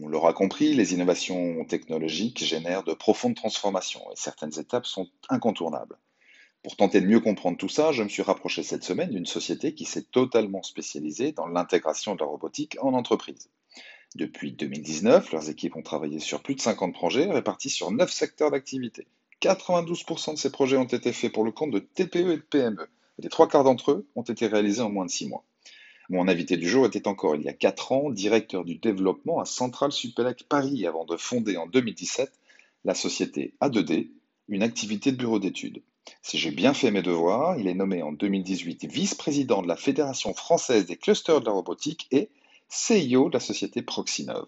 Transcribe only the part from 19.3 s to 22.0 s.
92% de ces projets ont été faits pour le compte de